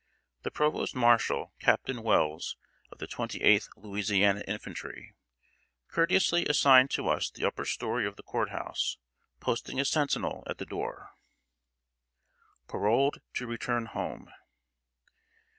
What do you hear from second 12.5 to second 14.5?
[Sidenote: PAROLED TO RETURN HOME.